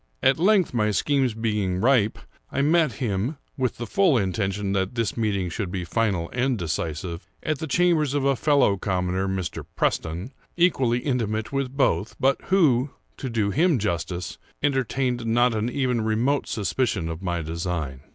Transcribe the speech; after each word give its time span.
At 0.23 0.39
length, 0.39 0.73
my 0.73 0.89
schemes 0.89 1.35
being 1.35 1.77
ripe, 1.79 2.17
I 2.51 2.63
met 2.63 2.93
him 2.93 3.37
(with 3.55 3.77
the 3.77 3.85
full 3.85 4.17
intention 4.17 4.73
that 4.73 4.95
this 4.95 5.15
meeting 5.15 5.47
should 5.51 5.69
be 5.69 5.85
final 5.85 6.27
and 6.33 6.57
decisive) 6.57 7.27
at 7.43 7.59
the 7.59 7.67
chambers 7.67 8.15
of 8.15 8.25
a 8.25 8.35
fellow 8.35 8.77
commoner, 8.77 9.27
(Mr. 9.27 9.63
Preston,) 9.75 10.33
equally 10.57 11.01
intimate 11.01 11.53
with 11.53 11.77
both, 11.77 12.15
but 12.19 12.41
who, 12.45 12.89
to 13.17 13.29
do 13.29 13.51
him 13.51 13.77
justice, 13.77 14.39
entertained 14.63 15.27
not 15.27 15.53
even 15.69 15.99
a 15.99 16.03
remote 16.03 16.47
suspicion 16.47 17.07
of 17.07 17.21
my 17.21 17.43
design. 17.43 17.99